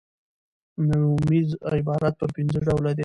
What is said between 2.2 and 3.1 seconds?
پنځه ډوله دئ.